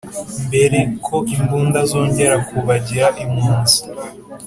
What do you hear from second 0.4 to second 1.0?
Mbere